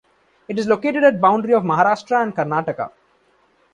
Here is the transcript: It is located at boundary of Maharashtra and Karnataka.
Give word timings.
It 0.47 0.57
is 0.57 0.65
located 0.65 1.03
at 1.03 1.21
boundary 1.21 1.53
of 1.53 1.61
Maharashtra 1.61 2.23
and 2.23 2.35
Karnataka. 2.35 2.91